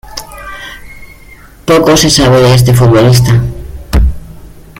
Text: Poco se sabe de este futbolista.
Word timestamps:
Poco 1.63 1.95
se 1.95 2.09
sabe 2.09 2.41
de 2.41 2.55
este 2.55 2.73
futbolista. 2.73 3.39